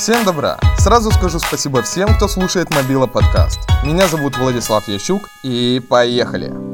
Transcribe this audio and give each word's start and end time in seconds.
Всем 0.00 0.24
добра! 0.24 0.58
Сразу 0.78 1.10
скажу 1.10 1.38
спасибо 1.38 1.82
всем, 1.82 2.16
кто 2.16 2.26
слушает 2.26 2.74
Мобила 2.74 3.06
подкаст. 3.06 3.60
Меня 3.84 4.08
зовут 4.08 4.34
Владислав 4.38 4.88
Ящук 4.88 5.28
и 5.42 5.78
поехали! 5.90 6.69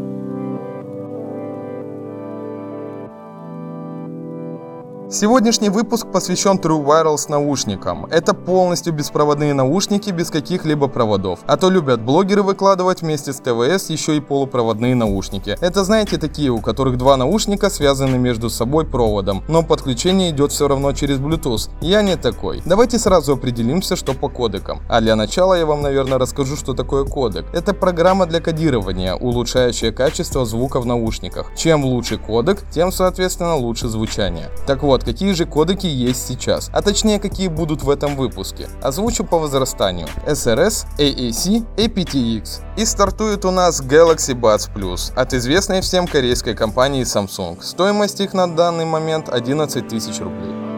Сегодняшний 5.18 5.70
выпуск 5.70 6.08
посвящен 6.12 6.58
True 6.58 6.84
Wireless 6.84 7.30
наушникам. 7.30 8.04
Это 8.10 8.34
полностью 8.34 8.92
беспроводные 8.92 9.54
наушники 9.54 10.10
без 10.10 10.28
каких-либо 10.28 10.88
проводов. 10.88 11.38
А 11.46 11.56
то 11.56 11.70
любят 11.70 12.02
блогеры 12.02 12.42
выкладывать 12.42 13.00
вместе 13.00 13.32
с 13.32 13.38
ТВС 13.38 13.88
еще 13.88 14.18
и 14.18 14.20
полупроводные 14.20 14.94
наушники. 14.94 15.56
Это 15.62 15.84
знаете 15.84 16.18
такие, 16.18 16.50
у 16.50 16.60
которых 16.60 16.98
два 16.98 17.16
наушника 17.16 17.70
связаны 17.70 18.18
между 18.18 18.50
собой 18.50 18.84
проводом, 18.84 19.42
но 19.48 19.62
подключение 19.62 20.32
идет 20.32 20.52
все 20.52 20.68
равно 20.68 20.92
через 20.92 21.16
Bluetooth. 21.16 21.70
Я 21.80 22.02
не 22.02 22.16
такой. 22.16 22.60
Давайте 22.66 22.98
сразу 22.98 23.32
определимся, 23.32 23.96
что 23.96 24.12
по 24.12 24.28
кодекам. 24.28 24.82
А 24.86 25.00
для 25.00 25.16
начала 25.16 25.54
я 25.54 25.64
вам, 25.64 25.80
наверное, 25.80 26.18
расскажу, 26.18 26.56
что 26.56 26.74
такое 26.74 27.06
кодек. 27.06 27.46
Это 27.54 27.72
программа 27.72 28.26
для 28.26 28.42
кодирования, 28.42 29.14
улучшающая 29.14 29.92
качество 29.92 30.44
звука 30.44 30.78
в 30.78 30.84
наушниках. 30.84 31.52
Чем 31.56 31.86
лучше 31.86 32.18
кодек, 32.18 32.64
тем, 32.70 32.92
соответственно, 32.92 33.56
лучше 33.56 33.88
звучание. 33.88 34.50
Так 34.66 34.82
вот, 34.82 35.05
какие 35.06 35.32
же 35.32 35.46
кодеки 35.46 35.86
есть 35.86 36.26
сейчас, 36.26 36.68
а 36.72 36.82
точнее 36.82 37.18
какие 37.20 37.48
будут 37.48 37.82
в 37.82 37.88
этом 37.88 38.16
выпуске. 38.16 38.68
Озвучу 38.82 39.24
по 39.24 39.38
возрастанию. 39.38 40.08
SRS, 40.26 40.86
AAC, 40.98 41.64
aptX. 41.76 42.60
И 42.76 42.84
стартует 42.84 43.44
у 43.44 43.52
нас 43.52 43.80
Galaxy 43.80 44.34
Buds 44.34 44.68
Plus 44.74 45.14
от 45.14 45.32
известной 45.32 45.80
всем 45.80 46.06
корейской 46.06 46.54
компании 46.54 47.04
Samsung. 47.04 47.62
Стоимость 47.62 48.20
их 48.20 48.34
на 48.34 48.48
данный 48.48 48.84
момент 48.84 49.28
11 49.28 49.88
тысяч 49.88 50.18
рублей. 50.18 50.75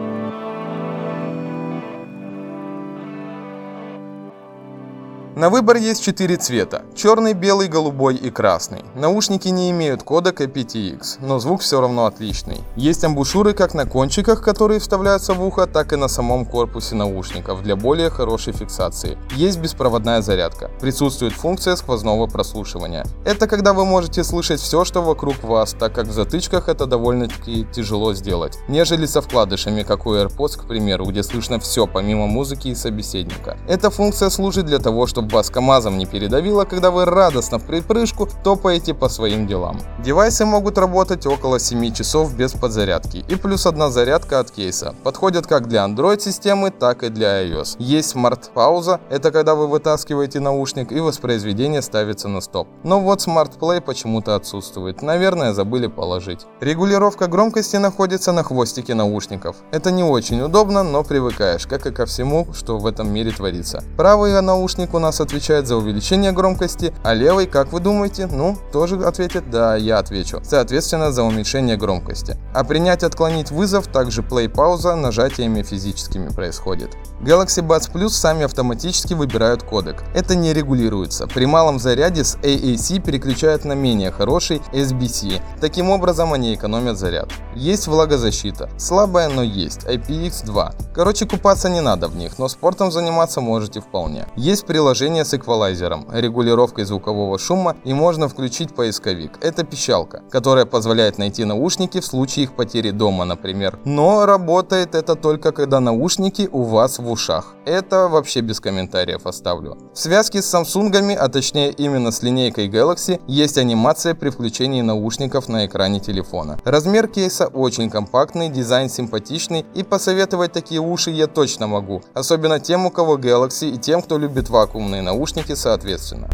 На 5.39 5.49
выбор 5.49 5.77
есть 5.77 6.03
4 6.03 6.35
цвета. 6.35 6.81
Черный, 6.93 7.31
белый, 7.31 7.69
голубой 7.69 8.15
и 8.15 8.29
красный. 8.29 8.83
Наушники 8.93 9.47
не 9.47 9.71
имеют 9.71 10.03
кодека 10.03 10.43
PTX, 10.43 11.19
но 11.21 11.39
звук 11.39 11.61
все 11.61 11.79
равно 11.79 12.07
отличный. 12.07 12.57
Есть 12.75 13.05
амбушюры 13.05 13.53
как 13.53 13.73
на 13.73 13.85
кончиках, 13.85 14.41
которые 14.41 14.81
вставляются 14.81 15.33
в 15.33 15.41
ухо, 15.41 15.65
так 15.65 15.93
и 15.93 15.95
на 15.95 16.09
самом 16.09 16.45
корпусе 16.45 16.95
наушников 16.95 17.63
для 17.63 17.77
более 17.77 18.09
хорошей 18.09 18.51
фиксации. 18.51 19.17
Есть 19.31 19.59
беспроводная 19.59 20.21
зарядка. 20.21 20.71
Присутствует 20.81 21.31
функция 21.31 21.77
сквозного 21.77 22.27
прослушивания. 22.27 23.05
Это 23.23 23.47
когда 23.47 23.71
вы 23.71 23.85
можете 23.85 24.25
слышать 24.25 24.59
все, 24.59 24.83
что 24.83 25.01
вокруг 25.01 25.41
вас, 25.41 25.71
так 25.71 25.95
как 25.95 26.07
в 26.07 26.11
затычках 26.11 26.67
это 26.67 26.85
довольно-таки 26.85 27.65
тяжело 27.71 28.13
сделать, 28.13 28.59
нежели 28.67 29.05
со 29.05 29.21
вкладышами, 29.21 29.83
как 29.83 30.05
у 30.05 30.15
AirPods, 30.15 30.59
к 30.59 30.67
примеру, 30.67 31.05
где 31.05 31.23
слышно 31.23 31.61
все 31.61 31.87
помимо 31.87 32.27
музыки 32.27 32.67
и 32.67 32.75
собеседника. 32.75 33.57
Эта 33.69 33.89
функция 33.89 34.29
служит 34.29 34.65
для 34.65 34.79
того, 34.79 35.07
чтобы 35.07 35.28
вас 35.31 35.49
КАМАЗом 35.49 35.97
не 35.97 36.05
передавило, 36.05 36.65
когда 36.65 36.91
вы 36.91 37.05
радостно 37.05 37.59
в 37.59 37.63
припрыжку 37.63 38.27
топаете 38.43 38.93
по 38.93 39.09
своим 39.09 39.47
делам. 39.47 39.79
Девайсы 40.03 40.45
могут 40.45 40.77
работать 40.77 41.25
около 41.25 41.59
7 41.59 41.93
часов 41.93 42.35
без 42.35 42.53
подзарядки 42.53 43.25
и 43.27 43.35
плюс 43.35 43.65
одна 43.65 43.89
зарядка 43.89 44.39
от 44.39 44.51
кейса. 44.51 44.95
Подходят 45.03 45.47
как 45.47 45.67
для 45.67 45.85
Android 45.85 46.19
системы, 46.19 46.71
так 46.71 47.03
и 47.03 47.09
для 47.09 47.43
iOS. 47.43 47.75
Есть 47.79 48.09
смарт-пауза, 48.09 48.99
это 49.09 49.31
когда 49.31 49.55
вы 49.55 49.67
вытаскиваете 49.67 50.39
наушник 50.39 50.91
и 50.91 50.99
воспроизведение 50.99 51.81
ставится 51.81 52.27
на 52.27 52.41
стоп. 52.41 52.67
Но 52.83 52.99
вот 52.99 53.19
Smart 53.19 53.59
Play 53.59 53.81
почему-то 53.81 54.35
отсутствует, 54.35 55.01
наверное 55.01 55.53
забыли 55.53 55.87
положить. 55.87 56.45
Регулировка 56.61 57.27
громкости 57.27 57.77
находится 57.77 58.31
на 58.31 58.43
хвостике 58.43 58.93
наушников. 58.93 59.57
Это 59.71 59.91
не 59.91 60.03
очень 60.03 60.41
удобно, 60.41 60.83
но 60.83 61.03
привыкаешь, 61.03 61.67
как 61.67 61.85
и 61.85 61.91
ко 61.91 62.05
всему, 62.05 62.47
что 62.53 62.77
в 62.77 62.85
этом 62.85 63.11
мире 63.11 63.31
творится. 63.31 63.83
Правый 63.97 64.39
наушник 64.41 64.93
у 64.93 64.99
нас 64.99 65.18
отвечает 65.19 65.67
за 65.67 65.77
увеличение 65.77 66.31
громкости, 66.31 66.93
а 67.03 67.13
левый, 67.13 67.47
как 67.47 67.71
вы 67.71 67.79
думаете, 67.79 68.27
ну, 68.27 68.57
тоже 68.71 68.95
ответит, 69.03 69.49
да, 69.49 69.75
я 69.75 69.99
отвечу, 69.99 70.41
соответственно, 70.43 71.11
за 71.11 71.23
уменьшение 71.23 71.77
громкости. 71.77 72.37
А 72.53 72.63
принять 72.63 73.03
отклонить 73.03 73.51
вызов, 73.51 73.87
также 73.87 74.21
play-пауза 74.21 74.95
нажатиями 74.95 75.63
физическими 75.63 76.29
происходит. 76.29 76.95
Galaxy 77.21 77.65
Buds 77.65 77.91
Plus 77.91 78.09
сами 78.09 78.43
автоматически 78.43 79.13
выбирают 79.13 79.63
кодек. 79.63 80.03
Это 80.13 80.35
не 80.35 80.53
регулируется. 80.53 81.27
При 81.27 81.45
малом 81.45 81.79
заряде 81.79 82.23
с 82.23 82.35
AAC 82.37 83.01
переключают 83.01 83.65
на 83.65 83.73
менее 83.73 84.11
хороший 84.11 84.61
SBC. 84.73 85.41
Таким 85.59 85.89
образом 85.89 86.33
они 86.33 86.53
экономят 86.53 86.97
заряд. 86.97 87.29
Есть 87.55 87.87
влагозащита. 87.87 88.69
Слабая, 88.77 89.29
но 89.29 89.43
есть. 89.43 89.83
IPX2. 89.83 90.93
Короче, 90.93 91.25
купаться 91.25 91.69
не 91.69 91.81
надо 91.81 92.07
в 92.07 92.15
них, 92.15 92.39
но 92.39 92.47
спортом 92.47 92.91
заниматься 92.91 93.41
можете 93.41 93.81
вполне. 93.81 94.25
Есть 94.35 94.65
приложение 94.65 95.08
с 95.17 95.33
эквалайзером, 95.33 96.07
регулировкой 96.11 96.85
звукового 96.85 97.37
шума 97.37 97.75
и 97.83 97.93
можно 97.93 98.27
включить 98.29 98.73
поисковик. 98.73 99.37
Это 99.41 99.63
пищалка, 99.63 100.21
которая 100.31 100.65
позволяет 100.65 101.17
найти 101.17 101.45
наушники 101.45 101.99
в 101.99 102.05
случае 102.05 102.45
их 102.45 102.55
потери 102.55 102.91
дома, 102.91 103.25
например. 103.25 103.79
Но 103.85 104.25
работает 104.25 104.95
это 104.95 105.15
только 105.15 105.51
когда 105.51 105.79
наушники 105.79 106.47
у 106.51 106.63
вас 106.63 106.99
в 106.99 107.09
ушах. 107.09 107.55
Это 107.65 108.07
вообще 108.07 108.41
без 108.41 108.59
комментариев 108.59 109.25
оставлю. 109.25 109.77
В 109.93 109.99
связке 109.99 110.41
с 110.41 110.45
самсунгами, 110.45 111.15
а 111.15 111.27
точнее 111.27 111.71
именно 111.71 112.11
с 112.11 112.23
линейкой 112.23 112.69
Galaxy, 112.69 113.19
есть 113.27 113.57
анимация 113.57 114.15
при 114.15 114.29
включении 114.29 114.81
наушников 114.81 115.49
на 115.49 115.65
экране 115.65 115.99
телефона. 115.99 116.57
Размер 116.63 117.07
кейса 117.07 117.47
очень 117.47 117.89
компактный, 117.89 118.49
дизайн 118.49 118.89
симпатичный 118.89 119.65
и 119.75 119.83
посоветовать 119.83 120.51
такие 120.51 120.81
уши 120.81 121.11
я 121.11 121.27
точно 121.27 121.67
могу. 121.67 122.01
Особенно 122.13 122.59
тем, 122.59 122.85
у 122.85 122.91
кого 122.91 123.17
Galaxy 123.17 123.69
и 123.69 123.77
тем, 123.77 124.01
кто 124.01 124.17
любит 124.17 124.49
вакуумные 124.89 125.01
наушники 125.01 125.55
соответственно. 125.55 126.27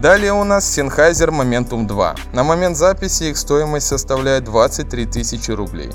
Далее 0.00 0.32
у 0.32 0.44
нас 0.44 0.78
Sennheiser 0.78 1.30
Momentum 1.30 1.86
2. 1.86 2.14
На 2.32 2.44
момент 2.44 2.76
записи 2.76 3.24
их 3.24 3.36
стоимость 3.36 3.88
составляет 3.88 4.44
23 4.44 5.06
тысячи 5.06 5.50
рублей. 5.50 5.90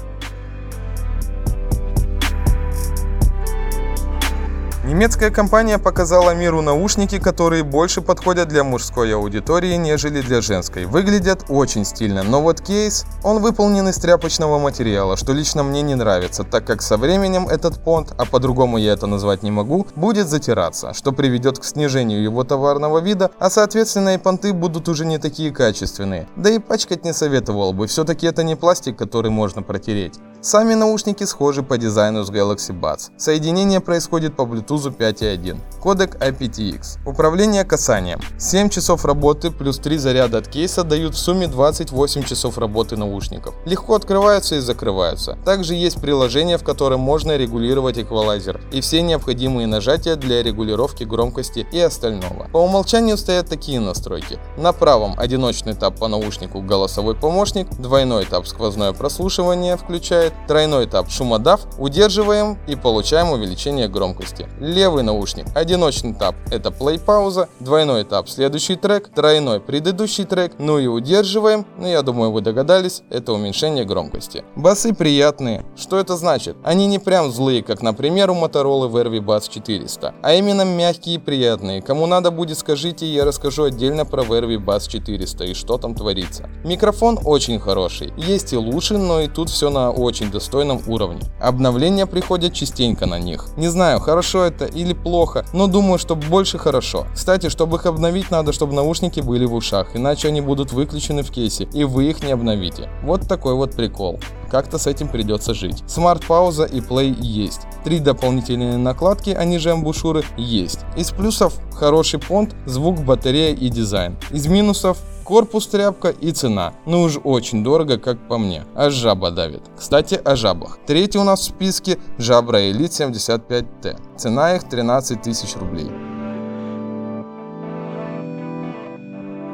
Немецкая 4.85 5.31
компания 5.31 5.79
показала 5.79 6.35
миру 6.35 6.61
наушники, 6.61 7.17
которые 7.17 7.63
больше 7.63 8.01
подходят 8.01 8.49
для 8.49 8.65
мужской 8.65 9.15
аудитории, 9.15 9.77
нежели 9.77 10.19
для 10.19 10.41
женской. 10.41 10.83
Выглядят 10.83 11.45
очень 11.47 11.85
стильно, 11.85 12.21
но 12.21 12.41
вот 12.41 12.59
кейс, 12.59 13.05
он 13.23 13.41
выполнен 13.41 13.87
из 13.87 13.95
тряпочного 13.95 14.59
материала, 14.59 15.15
что 15.15 15.31
лично 15.31 15.63
мне 15.63 15.83
не 15.83 15.95
нравится, 15.95 16.43
так 16.43 16.67
как 16.67 16.81
со 16.81 16.97
временем 16.97 17.47
этот 17.47 17.81
понт, 17.81 18.13
а 18.17 18.25
по-другому 18.25 18.77
я 18.77 18.91
это 18.91 19.07
назвать 19.07 19.41
не 19.41 19.51
могу, 19.51 19.87
будет 19.95 20.27
затираться, 20.27 20.93
что 20.93 21.13
приведет 21.13 21.59
к 21.59 21.63
снижению 21.63 22.21
его 22.21 22.43
товарного 22.43 22.99
вида, 22.99 23.31
а 23.39 23.49
соответственно 23.49 24.15
и 24.15 24.17
понты 24.17 24.51
будут 24.51 24.89
уже 24.89 25.05
не 25.05 25.17
такие 25.17 25.51
качественные. 25.51 26.27
Да 26.35 26.49
и 26.49 26.59
пачкать 26.59 27.05
не 27.05 27.13
советовал 27.13 27.71
бы, 27.71 27.87
все-таки 27.87 28.27
это 28.27 28.43
не 28.43 28.57
пластик, 28.57 28.97
который 28.97 29.31
можно 29.31 29.61
протереть. 29.61 30.19
Сами 30.41 30.73
наушники 30.73 31.23
схожи 31.23 31.63
по 31.63 31.77
дизайну 31.77 32.25
с 32.25 32.29
Galaxy 32.29 32.77
Buds. 32.77 33.11
Соединение 33.15 33.79
происходит 33.79 34.35
по 34.35 34.41
Bluetooth 34.41 34.72
5.1. 34.75 35.57
Кодек 35.81 36.15
IPTX. 36.15 36.99
Управление 37.05 37.63
касанием. 37.65 38.19
7 38.37 38.69
часов 38.69 39.05
работы 39.05 39.51
плюс 39.51 39.79
3 39.79 39.97
заряда 39.97 40.37
от 40.37 40.47
кейса 40.47 40.83
дают 40.83 41.15
в 41.15 41.17
сумме 41.17 41.47
28 41.47 42.23
часов 42.23 42.57
работы 42.57 42.95
наушников. 42.95 43.53
Легко 43.65 43.95
открываются 43.95 44.55
и 44.55 44.59
закрываются. 44.59 45.37
Также 45.43 45.75
есть 45.75 45.99
приложение, 45.99 46.57
в 46.57 46.63
котором 46.63 47.01
можно 47.01 47.35
регулировать 47.35 47.97
эквалайзер 47.97 48.61
и 48.71 48.81
все 48.81 49.01
необходимые 49.01 49.67
нажатия 49.67 50.15
для 50.15 50.41
регулировки 50.41 51.03
громкости 51.03 51.67
и 51.71 51.79
остального. 51.79 52.47
По 52.51 52.57
умолчанию 52.57 53.17
стоят 53.17 53.49
такие 53.49 53.79
настройки. 53.79 54.39
На 54.57 54.71
правом 54.73 55.15
одиночный 55.17 55.73
тап 55.73 55.99
по 55.99 56.07
наушнику 56.07 56.61
голосовой 56.61 57.15
помощник, 57.15 57.67
двойной 57.77 58.25
тап 58.25 58.47
сквозное 58.47 58.93
прослушивание 58.93 59.77
включает, 59.77 60.33
тройной 60.47 60.85
этап 60.85 61.09
шумодав, 61.09 61.61
удерживаем 61.77 62.57
и 62.67 62.75
получаем 62.75 63.31
увеличение 63.31 63.87
громкости. 63.87 64.47
Левый 64.63 65.03
наушник, 65.03 65.45
одиночный 65.55 66.13
этап 66.13 66.35
это 66.49 66.69
play 66.69 66.97
пауза, 66.97 67.49
двойной 67.59 68.03
этап 68.03 68.29
следующий 68.29 68.77
трек, 68.77 69.09
тройной 69.09 69.59
предыдущий 69.59 70.23
трек, 70.23 70.53
ну 70.57 70.79
и 70.79 70.87
удерживаем, 70.87 71.65
ну 71.77 71.85
я 71.85 72.01
думаю 72.01 72.31
вы 72.31 72.39
догадались, 72.39 73.03
это 73.09 73.33
уменьшение 73.33 73.83
громкости. 73.83 74.45
Басы 74.55 74.93
приятные. 74.93 75.65
Что 75.75 75.99
это 75.99 76.15
значит? 76.15 76.55
Они 76.63 76.87
не 76.87 76.97
прям 76.97 77.29
злые, 77.29 77.61
как 77.61 77.81
например 77.81 78.31
у 78.31 78.35
Motorola 78.35 78.89
Verve 78.89 79.19
Bass 79.19 79.51
400, 79.51 80.15
а 80.21 80.33
именно 80.33 80.61
мягкие 80.61 81.15
и 81.15 81.19
приятные. 81.19 81.81
Кому 81.81 82.05
надо 82.05 82.31
будет 82.31 82.57
скажите, 82.57 83.05
я 83.05 83.25
расскажу 83.25 83.63
отдельно 83.63 84.05
про 84.05 84.23
Verve 84.23 84.63
Bass 84.63 84.89
400 84.89 85.43
и 85.43 85.53
что 85.55 85.77
там 85.77 85.93
творится. 85.93 86.49
Микрофон 86.63 87.19
очень 87.25 87.59
хороший, 87.59 88.13
есть 88.15 88.53
и 88.53 88.57
лучше, 88.57 88.97
но 88.97 89.19
и 89.19 89.27
тут 89.27 89.49
все 89.49 89.69
на 89.69 89.91
очень 89.91 90.31
достойном 90.31 90.81
уровне. 90.87 91.19
Обновления 91.41 92.05
приходят 92.05 92.53
частенько 92.53 93.05
на 93.05 93.19
них. 93.19 93.47
Не 93.57 93.67
знаю, 93.67 93.99
хорошо 93.99 94.45
это 94.45 94.52
или 94.61 94.93
плохо, 94.93 95.45
но 95.53 95.67
думаю, 95.67 95.97
что 95.99 96.15
больше 96.15 96.57
хорошо. 96.57 97.07
Кстати, 97.13 97.49
чтобы 97.49 97.77
их 97.77 97.85
обновить, 97.85 98.31
надо, 98.31 98.53
чтобы 98.53 98.73
наушники 98.73 99.19
были 99.19 99.45
в 99.45 99.53
ушах, 99.53 99.95
иначе 99.95 100.27
они 100.27 100.41
будут 100.41 100.71
выключены 100.71 101.23
в 101.23 101.31
кейсе, 101.31 101.65
и 101.73 101.83
вы 101.83 102.09
их 102.09 102.23
не 102.23 102.31
обновите. 102.31 102.89
Вот 103.03 103.27
такой 103.27 103.55
вот 103.55 103.75
прикол. 103.75 104.19
Как-то 104.53 104.77
с 104.77 104.85
этим 104.85 105.07
придется 105.07 105.55
жить. 105.55 105.83
Смарт-пауза 105.87 106.65
и 106.65 106.79
плей 106.79 107.11
есть. 107.19 107.61
Три 107.83 107.99
дополнительные 107.99 108.77
накладки, 108.77 109.31
они 109.31 109.57
же 109.57 109.71
амбушюры, 109.71 110.23
есть. 110.37 110.81
Из 110.95 111.09
плюсов 111.09 111.55
хороший 111.73 112.19
понт, 112.19 112.55
звук, 112.67 112.99
батарея 112.99 113.55
и 113.55 113.69
дизайн. 113.69 114.15
Из 114.29 114.45
минусов 114.45 114.99
Корпус 115.23 115.65
тряпка 115.67 116.09
и 116.09 116.31
цена. 116.31 116.73
Ну 116.85 117.01
уж 117.01 117.17
очень 117.23 117.63
дорого, 117.63 117.97
как 117.97 118.27
по 118.27 118.37
мне. 118.37 118.65
А 118.75 118.91
жаба 118.91 119.31
давит. 119.31 119.63
Кстати, 119.75 120.21
о 120.23 120.35
жабах. 120.35 120.77
Третий 120.85 121.17
у 121.17 121.23
нас 121.23 121.39
в 121.39 121.43
списке 121.45 121.97
Жабра 122.19 122.59
Elite 122.59 122.91
75T. 122.91 124.17
Цена 124.17 124.55
их 124.55 124.69
13 124.69 125.19
тысяч 125.19 125.55
рублей. 125.55 125.89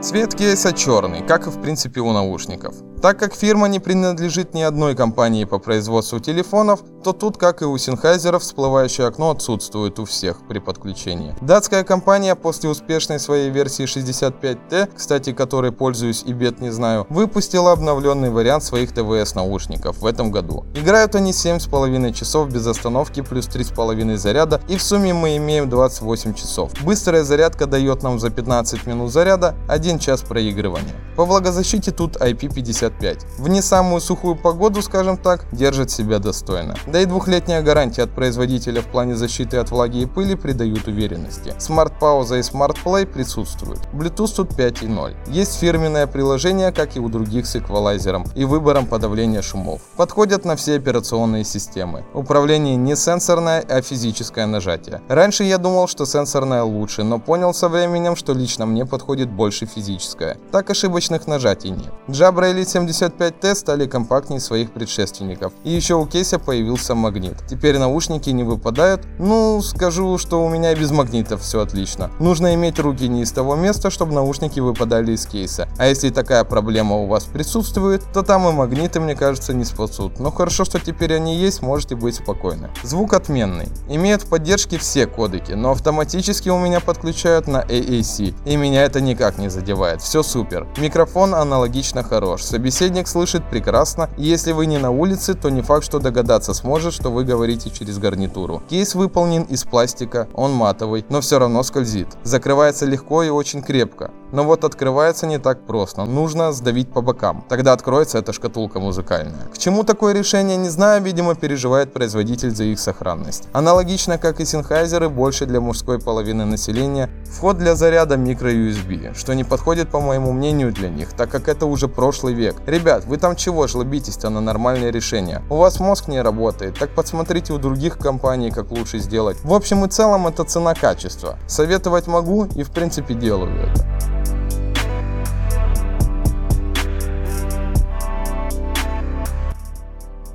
Цвет 0.01 0.35
кейса 0.35 0.73
черный, 0.73 1.21
как 1.25 1.47
и 1.47 1.51
в 1.51 1.61
принципе 1.61 2.01
у 2.01 2.11
наушников. 2.11 2.75
Так 3.01 3.17
как 3.17 3.33
фирма 3.33 3.69
не 3.69 3.79
принадлежит 3.79 4.53
ни 4.53 4.61
одной 4.61 4.93
компании 4.93 5.45
по 5.45 5.57
производству 5.57 6.19
телефонов, 6.19 6.81
то 7.01 7.13
тут, 7.13 7.37
как 7.37 7.61
и 7.61 7.65
у 7.65 7.73
Sennheiser, 7.77 8.39
всплывающее 8.39 9.07
окно 9.07 9.31
отсутствует 9.31 9.99
у 9.99 10.05
всех 10.05 10.45
при 10.49 10.59
подключении. 10.59 11.33
Датская 11.39 11.85
компания 11.85 12.35
после 12.35 12.69
успешной 12.69 13.21
своей 13.21 13.51
версии 13.51 13.85
65T, 13.85 14.89
кстати, 14.97 15.31
которой 15.31 15.71
пользуюсь 15.71 16.23
и 16.25 16.33
бед 16.33 16.59
не 16.59 16.71
знаю, 16.71 17.07
выпустила 17.09 17.71
обновленный 17.71 18.31
вариант 18.31 18.63
своих 18.63 18.91
ТВС 18.93 19.33
наушников 19.33 19.99
в 19.99 20.05
этом 20.05 20.29
году. 20.29 20.65
Играют 20.75 21.15
они 21.15 21.31
7,5 21.31 22.11
часов 22.11 22.49
без 22.49 22.67
остановки 22.67 23.21
плюс 23.21 23.47
3,5 23.47 24.17
заряда 24.17 24.59
и 24.67 24.75
в 24.75 24.81
сумме 24.81 25.13
мы 25.13 25.37
имеем 25.37 25.69
28 25.69 26.33
часов. 26.33 26.71
Быстрая 26.83 27.23
зарядка 27.23 27.65
дает 27.65 28.03
нам 28.03 28.19
за 28.19 28.29
15 28.29 28.85
минут 28.87 29.13
заряда 29.13 29.55
1 29.69 29.99
час 29.99 30.21
проигрывания. 30.21 30.95
По 31.15 31.23
влагозащите 31.23 31.91
тут 31.91 32.17
IP50 32.17 32.88
65. 32.89 33.25
В 33.37 33.47
не 33.47 33.61
самую 33.61 34.01
сухую 34.01 34.35
погоду, 34.35 34.81
скажем 34.81 35.17
так, 35.17 35.45
держит 35.51 35.91
себя 35.91 36.19
достойно. 36.19 36.75
Да 36.87 37.01
и 37.01 37.05
двухлетняя 37.05 37.61
гарантия 37.61 38.03
от 38.03 38.11
производителя 38.11 38.81
в 38.81 38.85
плане 38.85 39.15
защиты 39.15 39.57
от 39.57 39.71
влаги 39.71 40.01
и 40.01 40.05
пыли 40.05 40.35
придают 40.35 40.87
уверенности. 40.87 41.53
Smart 41.59 41.93
пауза 41.99 42.37
и 42.37 42.41
Play 42.41 43.05
присутствуют. 43.05 43.79
Bluetooth 43.93 44.35
тут 44.35 44.53
5.0. 44.53 45.15
Есть 45.27 45.59
фирменное 45.59 46.07
приложение, 46.07 46.71
как 46.71 46.95
и 46.95 46.99
у 46.99 47.09
других 47.09 47.45
с 47.45 47.55
эквалайзером 47.55 48.25
и 48.35 48.45
выбором 48.45 48.85
подавления 48.85 49.41
шумов. 49.41 49.81
Подходят 49.95 50.45
на 50.45 50.55
все 50.55 50.75
операционные 50.75 51.43
системы. 51.43 52.03
Управление 52.13 52.75
не 52.75 52.95
сенсорное, 52.95 53.63
а 53.69 53.81
физическое 53.81 54.45
нажатие. 54.45 55.01
Раньше 55.07 55.43
я 55.43 55.57
думал, 55.57 55.87
что 55.87 56.05
сенсорное 56.05 56.63
лучше, 56.63 57.03
но 57.03 57.19
понял 57.19 57.53
со 57.53 57.69
временем, 57.69 58.15
что 58.15 58.33
лично 58.33 58.65
мне 58.65 58.85
подходит 58.85 59.29
больше 59.29 59.65
физическое. 59.65 60.37
Так 60.51 60.69
ошибочных 60.69 61.27
нажатий 61.27 61.69
нет. 61.69 61.93
Jabra 62.07 62.53
Elite 62.53 62.78
75T 62.87 63.55
стали 63.55 63.85
компактнее 63.87 64.39
своих 64.39 64.71
предшественников. 64.71 65.53
И 65.63 65.71
еще 65.71 65.95
у 65.95 66.05
кейса 66.05 66.39
появился 66.39 66.95
магнит. 66.95 67.37
Теперь 67.49 67.77
наушники 67.77 68.29
не 68.29 68.43
выпадают. 68.43 69.01
Ну, 69.17 69.61
скажу, 69.61 70.17
что 70.17 70.43
у 70.43 70.49
меня 70.49 70.73
без 70.75 70.91
магнитов 70.91 71.41
все 71.41 71.61
отлично. 71.61 72.11
Нужно 72.19 72.53
иметь 72.55 72.79
руки 72.79 73.07
не 73.07 73.21
из 73.23 73.31
того 73.31 73.55
места, 73.55 73.89
чтобы 73.89 74.13
наушники 74.13 74.59
выпадали 74.59 75.13
из 75.13 75.25
кейса. 75.25 75.67
А 75.77 75.87
если 75.87 76.09
такая 76.09 76.43
проблема 76.43 76.97
у 76.97 77.07
вас 77.07 77.25
присутствует, 77.25 78.03
то 78.13 78.21
там 78.21 78.47
и 78.47 78.51
магниты, 78.51 78.99
мне 78.99 79.15
кажется, 79.15 79.53
не 79.53 79.65
спасут. 79.65 80.19
Но 80.19 80.31
хорошо, 80.31 80.65
что 80.65 80.79
теперь 80.79 81.15
они 81.15 81.35
есть, 81.35 81.61
можете 81.61 81.95
быть 81.95 82.15
спокойны. 82.15 82.69
Звук 82.83 83.13
отменный. 83.13 83.67
Имеет 83.87 84.23
в 84.23 84.29
поддержке 84.29 84.77
все 84.77 85.05
кодеки, 85.05 85.53
но 85.53 85.71
автоматически 85.71 86.49
у 86.49 86.57
меня 86.57 86.79
подключают 86.79 87.47
на 87.47 87.61
AAC. 87.61 88.35
И 88.45 88.55
меня 88.55 88.83
это 88.83 89.01
никак 89.01 89.37
не 89.37 89.49
задевает. 89.49 90.01
Все 90.01 90.23
супер. 90.23 90.67
Микрофон 90.77 91.35
аналогично 91.35 92.03
хорош. 92.03 92.43
Собеседник 92.69 93.07
слышит 93.07 93.43
прекрасно, 93.49 94.11
и 94.15 94.25
если 94.25 94.51
вы 94.51 94.67
не 94.67 94.77
на 94.77 94.91
улице, 94.91 95.33
то 95.33 95.49
не 95.49 95.63
факт, 95.63 95.83
что 95.83 95.97
догадаться 95.97 96.53
сможет, 96.53 96.93
что 96.93 97.09
вы 97.09 97.23
говорите 97.23 97.71
через 97.71 97.97
гарнитуру. 97.97 98.61
Кейс 98.69 98.93
выполнен 98.93 99.41
из 99.41 99.63
пластика, 99.63 100.27
он 100.35 100.53
матовый, 100.53 101.03
но 101.09 101.19
все 101.21 101.39
равно 101.39 101.63
скользит. 101.63 102.09
Закрывается 102.23 102.85
легко 102.85 103.23
и 103.23 103.29
очень 103.29 103.63
крепко. 103.63 104.11
Но 104.31 104.43
вот 104.43 104.63
открывается 104.63 105.25
не 105.25 105.39
так 105.39 105.65
просто, 105.65 106.05
нужно 106.05 106.51
сдавить 106.51 106.91
по 106.91 107.01
бокам. 107.01 107.43
Тогда 107.49 107.73
откроется 107.73 108.19
эта 108.19 108.33
шкатулка 108.33 108.79
музыкальная. 108.79 109.47
К 109.53 109.57
чему 109.57 109.83
такое 109.83 110.13
решение, 110.13 110.57
не 110.57 110.69
знаю, 110.69 111.01
видимо 111.01 111.35
переживает 111.35 111.93
производитель 111.93 112.51
за 112.51 112.65
их 112.65 112.79
сохранность. 112.79 113.47
Аналогично, 113.53 114.17
как 114.17 114.39
и 114.39 114.43
Sennheiser, 114.43 115.09
больше 115.09 115.45
для 115.45 115.59
мужской 115.61 115.99
половины 115.99 116.45
населения, 116.45 117.09
вход 117.25 117.57
для 117.57 117.75
заряда 117.75 118.17
микро-USB, 118.17 119.15
что 119.17 119.33
не 119.33 119.43
подходит 119.43 119.89
по 119.89 119.99
моему 119.99 120.31
мнению 120.31 120.71
для 120.71 120.89
них, 120.89 121.13
так 121.13 121.29
как 121.29 121.47
это 121.47 121.65
уже 121.65 121.87
прошлый 121.87 122.33
век. 122.33 122.55
Ребят, 122.65 123.05
вы 123.05 123.17
там 123.17 123.35
чего 123.35 123.67
жлобитесь-то 123.67 124.29
на 124.29 124.41
нормальное 124.41 124.91
решение? 124.91 125.41
У 125.49 125.55
вас 125.55 125.79
мозг 125.79 126.07
не 126.07 126.21
работает, 126.21 126.77
так 126.77 126.93
подсмотрите 126.93 127.53
у 127.53 127.57
других 127.57 127.97
компаний, 127.97 128.51
как 128.51 128.71
лучше 128.71 128.99
сделать. 128.99 129.37
В 129.43 129.53
общем 129.53 129.85
и 129.85 129.87
целом 129.89 130.27
это 130.27 130.43
цена-качество. 130.43 131.37
Советовать 131.47 132.07
могу 132.07 132.45
и 132.45 132.63
в 132.63 132.71
принципе 132.71 133.13
делаю 133.13 133.51
это. 133.51 133.88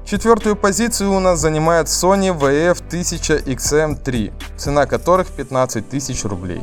Четвертую 0.06 0.54
позицию 0.54 1.12
у 1.12 1.20
нас 1.20 1.38
занимает 1.40 1.86
Sony 1.86 2.38
VF1000XM3, 2.38 4.32
цена 4.58 4.84
которых 4.84 5.28
15 5.28 5.88
тысяч 5.88 6.24
рублей. 6.24 6.60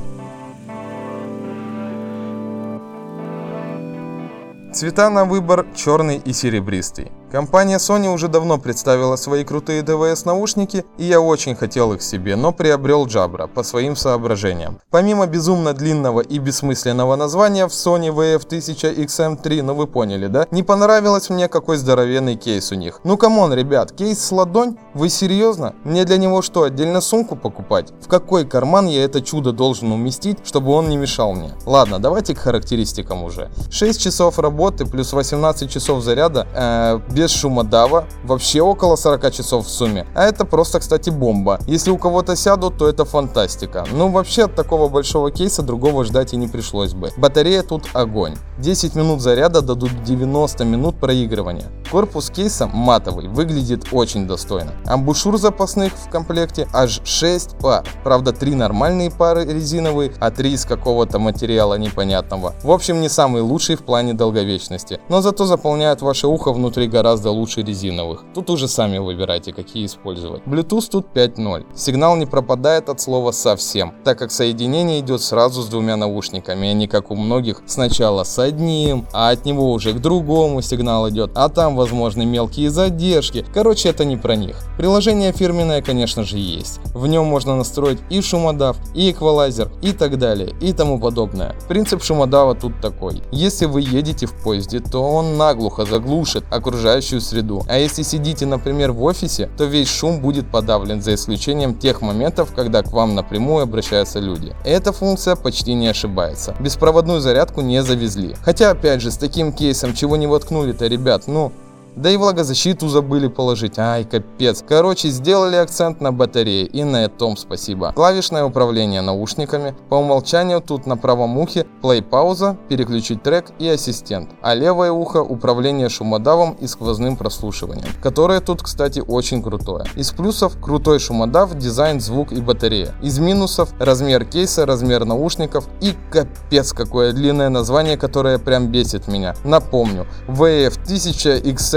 Цвета 4.72 5.10
на 5.10 5.26
выбор 5.26 5.66
черный 5.76 6.18
и 6.18 6.34
серебристый. 6.34 7.12
Компания 7.32 7.78
Sony 7.78 8.14
уже 8.14 8.28
давно 8.28 8.58
представила 8.58 9.16
свои 9.16 9.46
крутые 9.46 9.84
TWS-наушники, 9.84 10.84
и 10.98 11.06
я 11.06 11.22
очень 11.22 11.56
хотел 11.56 11.94
их 11.94 12.02
себе, 12.02 12.36
но 12.36 12.52
приобрел 12.52 13.06
Jabra 13.06 13.48
по 13.48 13.64
своим 13.64 13.96
соображениям. 13.96 14.82
Помимо 14.90 15.28
безумно 15.28 15.74
длинного 15.74 16.20
и 16.20 16.40
бессмысленного 16.40 17.16
названия 17.16 17.68
в 17.68 17.72
Sony 17.72 18.14
WF1000XM3, 18.14 19.62
ну 19.62 19.76
вы 19.76 19.88
поняли, 19.88 20.28
да? 20.28 20.46
Не 20.52 20.62
понравилось 20.62 21.30
мне, 21.30 21.48
какой 21.48 21.78
здоровенный 21.78 22.36
кейс 22.36 22.70
у 22.74 22.76
них. 22.76 23.00
Ну 23.06 23.16
come 23.16 23.37
on, 23.37 23.54
ребят, 23.54 23.94
кейс 23.94 24.20
с 24.20 24.32
ладонь? 24.34 24.76
Вы 24.94 25.08
серьезно? 25.08 25.74
Мне 25.86 26.04
для 26.04 26.18
него 26.18 26.42
что, 26.42 26.64
отдельно 26.64 27.00
сумку 27.00 27.38
покупать? 27.38 27.94
В 28.02 28.10
какой 28.10 28.46
карман 28.46 28.88
я 28.88 29.06
это 29.06 29.22
чудо 29.22 29.54
должен 29.54 29.94
уместить, 29.94 30.40
чтобы 30.44 30.74
он 30.74 30.90
не 30.90 30.98
мешал 30.98 31.32
мне? 31.32 31.52
Ладно, 31.66 32.00
давайте 32.00 32.36
к 32.36 32.40
характеристикам 32.40 33.24
уже. 33.24 33.50
6 33.72 34.02
часов 34.02 34.38
работы 34.38 34.86
плюс 34.86 35.14
18 35.14 35.72
часов 35.72 36.04
заряда, 36.04 36.46
э, 36.54 37.00
без 37.22 37.30
шумодава, 37.30 38.06
вообще 38.24 38.62
около 38.62 38.96
40 38.96 39.32
часов 39.32 39.68
в 39.68 39.70
сумме. 39.70 40.08
А 40.16 40.24
это 40.24 40.44
просто, 40.44 40.80
кстати, 40.80 41.12
бомба. 41.12 41.60
Если 41.68 41.92
у 41.92 41.98
кого-то 42.00 42.36
сядут, 42.36 42.80
то 42.80 42.90
это 42.90 43.06
фантастика. 43.06 43.86
Ну, 43.92 44.10
вообще 44.10 44.46
от 44.46 44.56
такого 44.56 44.90
большого 44.90 45.30
кейса 45.30 45.62
другого 45.62 46.04
ждать 46.04 46.34
и 46.34 46.38
не 46.38 46.48
пришлось 46.48 46.94
бы. 46.94 47.12
Батарея 47.18 47.62
тут 47.62 47.84
огонь. 47.94 48.34
10 48.58 48.96
минут 48.96 49.22
заряда 49.22 49.62
дадут 49.62 49.92
90 50.04 50.66
минут 50.66 51.00
проигрывания. 51.00 51.68
Корпус 51.92 52.30
кейса 52.30 52.68
матовый, 52.68 53.28
выглядит 53.28 53.88
очень 53.92 54.26
достойно. 54.26 54.72
Амбушюр 54.86 55.38
запасных 55.38 55.92
в 55.94 56.10
комплекте 56.10 56.66
аж 56.74 57.02
6 57.04 57.58
пар. 57.58 57.84
Правда, 58.06 58.32
3 58.32 58.56
нормальные 58.56 59.12
пары 59.12 59.44
резиновые, 59.44 60.14
а 60.22 60.32
3 60.32 60.54
из 60.54 60.64
какого-то 60.64 61.20
материала 61.20 61.78
непонятного. 61.78 62.56
В 62.64 62.72
общем, 62.72 63.02
не 63.02 63.10
самый 63.10 63.42
лучший 63.42 63.76
в 63.76 63.84
плане 63.84 64.14
долговечности. 64.14 65.02
Но 65.10 65.22
зато 65.22 65.46
заполняют 65.46 66.02
ваше 66.02 66.28
ухо 66.28 66.54
внутри 66.54 66.88
гораздо 66.88 67.32
лучше 67.32 67.62
резиновых. 67.62 68.24
Тут 68.34 68.50
уже 68.50 68.70
сами 68.70 68.98
выбирайте, 68.98 69.52
какие 69.52 69.86
использовать. 69.86 70.44
Bluetooth 70.44 70.90
тут 70.90 71.08
5.0. 71.14 71.66
Сигнал 71.76 72.16
не 72.16 72.26
пропадает 72.26 72.88
от 72.88 73.02
слова 73.02 73.32
совсем, 73.32 73.94
так 74.06 74.18
как 74.18 74.32
соединение 74.32 75.02
идет 75.02 75.22
сразу 75.22 75.62
с 75.62 75.68
двумя 75.68 75.98
наушниками, 75.98 76.70
а 76.70 76.74
не 76.74 76.88
как 76.88 77.12
у 77.12 77.16
многих 77.16 77.62
сначала 77.66 78.24
с 78.24 78.40
одним, 78.40 79.06
а 79.12 79.32
от 79.32 79.44
него 79.44 79.74
уже 79.74 79.92
к 79.92 80.00
другому 80.00 80.62
сигнал 80.62 81.10
идет, 81.10 81.32
а 81.36 81.50
там 81.50 81.81
возможны 81.82 82.26
мелкие 82.26 82.70
задержки. 82.70 83.44
Короче, 83.54 83.90
это 83.90 84.06
не 84.06 84.16
про 84.16 84.36
них. 84.36 84.56
Приложение 84.78 85.32
фирменное, 85.32 85.82
конечно 85.82 86.24
же, 86.24 86.38
есть. 86.38 86.80
В 86.94 87.08
нем 87.08 87.26
можно 87.26 87.56
настроить 87.56 87.98
и 88.12 88.22
шумодав, 88.22 88.78
и 88.94 89.10
эквалайзер, 89.10 89.72
и 89.82 89.92
так 89.92 90.20
далее, 90.20 90.54
и 90.62 90.74
тому 90.74 91.00
подобное. 91.00 91.56
Принцип 91.68 92.04
шумодава 92.04 92.54
тут 92.54 92.80
такой. 92.82 93.24
Если 93.32 93.66
вы 93.66 93.82
едете 93.82 94.28
в 94.28 94.34
поезде, 94.34 94.80
то 94.80 95.02
он 95.02 95.38
наглухо 95.38 95.86
заглушит 95.86 96.44
окружающую 96.52 97.20
среду. 97.20 97.64
А 97.68 97.80
если 97.80 98.04
сидите, 98.04 98.46
например, 98.46 98.92
в 98.92 99.04
офисе, 99.04 99.50
то 99.58 99.64
весь 99.64 99.90
шум 99.90 100.22
будет 100.22 100.52
подавлен, 100.52 101.02
за 101.02 101.16
исключением 101.16 101.74
тех 101.74 102.02
моментов, 102.02 102.54
когда 102.56 102.84
к 102.84 102.92
вам 102.92 103.16
напрямую 103.16 103.64
обращаются 103.64 104.20
люди. 104.20 104.54
Эта 104.64 104.92
функция 104.92 105.36
почти 105.36 105.74
не 105.74 105.88
ошибается. 105.88 106.56
Беспроводную 106.60 107.22
зарядку 107.22 107.62
не 107.62 107.82
завезли. 107.82 108.36
Хотя, 108.44 108.70
опять 108.70 109.02
же, 109.02 109.10
с 109.10 109.18
таким 109.18 109.52
кейсом 109.52 109.96
чего 109.96 110.16
не 110.16 110.28
воткнули-то, 110.28 110.86
ребят, 110.88 111.24
ну, 111.28 111.52
Да 111.96 112.10
и 112.10 112.18
влагозащиту 112.18 112.88
забыли 112.88 113.28
положить. 113.28 113.78
Ай, 113.78 114.06
капец. 114.06 114.64
Короче, 114.68 115.10
сделали 115.10 115.58
акцент 115.58 116.00
на 116.00 116.12
батарее 116.14 116.66
и 116.66 116.84
на 116.84 117.04
этом 117.04 117.36
спасибо. 117.36 117.92
Клавишное 117.94 118.46
управление 118.46 119.02
наушниками. 119.02 119.76
По 119.90 119.96
умолчанию 119.96 120.62
тут 120.62 120.86
на 120.86 120.96
правом 120.96 121.38
ухе 121.38 121.66
плей-пауза, 121.82 122.58
переключить 122.70 123.24
трек 123.24 123.52
и 123.60 123.68
ассистент. 123.68 124.30
А 124.42 124.54
левое 124.54 124.92
ухо 124.92 125.18
управление 125.18 125.90
шумодавом 125.90 126.54
и 126.54 126.68
сквозным 126.68 127.18
прослушиванием. 127.18 127.90
Которое 128.02 128.40
тут, 128.40 128.62
кстати, 128.64 129.04
очень 129.06 129.44
крутое. 129.44 129.86
Из 129.96 130.12
плюсов 130.12 130.58
крутой 130.62 131.00
шумодав, 131.00 131.58
дизайн, 131.58 132.00
звук 132.00 132.32
и 132.32 132.42
батарея. 132.42 132.96
Из 133.02 133.20
минусов 133.20 133.74
размер 133.80 134.26
кейса, 134.26 134.66
размер 134.66 135.06
наушников 135.06 135.68
и 135.82 135.94
капец 136.10 136.74
какое 136.74 137.12
длинное 137.12 137.50
название, 137.50 137.98
которое 137.98 138.38
прям 138.38 138.68
бесит 138.68 139.08
меня. 139.08 139.36
Напомню, 139.44 140.08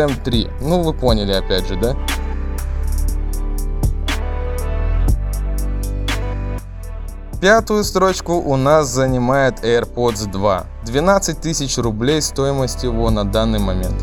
VF1000XM3. 0.04 0.50
Ну 0.60 0.82
вы 0.82 0.94
поняли 0.94 1.32
опять 1.32 1.66
же, 1.66 1.76
да? 1.76 1.96
Пятую 7.40 7.84
строчку 7.84 8.34
у 8.34 8.56
нас 8.56 8.88
занимает 8.88 9.62
AirPods 9.62 10.30
2. 10.30 10.66
12 10.86 11.40
тысяч 11.40 11.76
рублей 11.76 12.22
стоимость 12.22 12.84
его 12.84 13.10
на 13.10 13.24
данный 13.24 13.58
момент. 13.58 14.02